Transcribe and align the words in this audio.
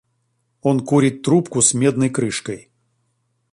Он 0.61 0.79
курит 0.83 1.21
трубку 1.21 1.61
с 1.61 1.75
медной 1.75 2.09
крышкой. 2.09 2.71